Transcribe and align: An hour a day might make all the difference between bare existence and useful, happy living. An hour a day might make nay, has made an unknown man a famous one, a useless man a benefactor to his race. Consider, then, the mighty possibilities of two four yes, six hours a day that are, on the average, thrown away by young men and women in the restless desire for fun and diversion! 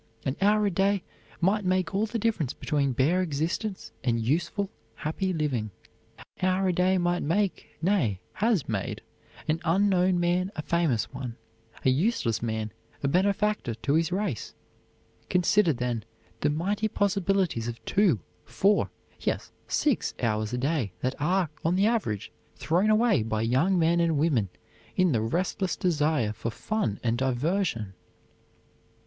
An 0.25 0.35
hour 0.41 0.65
a 0.65 0.71
day 0.71 1.03
might 1.41 1.63
make 1.63 1.93
all 1.93 2.07
the 2.07 2.17
difference 2.17 2.53
between 2.55 2.91
bare 2.91 3.21
existence 3.21 3.91
and 4.03 4.19
useful, 4.19 4.71
happy 4.95 5.31
living. 5.31 5.69
An 6.37 6.49
hour 6.49 6.69
a 6.69 6.73
day 6.73 6.97
might 6.97 7.21
make 7.21 7.77
nay, 7.83 8.19
has 8.33 8.67
made 8.67 9.03
an 9.47 9.59
unknown 9.63 10.19
man 10.19 10.51
a 10.55 10.63
famous 10.63 11.13
one, 11.13 11.35
a 11.85 11.91
useless 11.91 12.41
man 12.41 12.71
a 13.03 13.07
benefactor 13.07 13.75
to 13.75 13.93
his 13.93 14.11
race. 14.11 14.55
Consider, 15.29 15.71
then, 15.71 16.03
the 16.39 16.49
mighty 16.49 16.87
possibilities 16.87 17.67
of 17.67 17.77
two 17.85 18.21
four 18.43 18.89
yes, 19.19 19.51
six 19.67 20.15
hours 20.19 20.51
a 20.51 20.57
day 20.57 20.93
that 21.01 21.13
are, 21.19 21.51
on 21.63 21.75
the 21.75 21.85
average, 21.85 22.31
thrown 22.55 22.89
away 22.89 23.21
by 23.21 23.43
young 23.43 23.77
men 23.77 23.99
and 23.99 24.17
women 24.17 24.49
in 24.95 25.11
the 25.11 25.21
restless 25.21 25.75
desire 25.75 26.33
for 26.33 26.49
fun 26.49 26.99
and 27.03 27.19
diversion! 27.19 27.93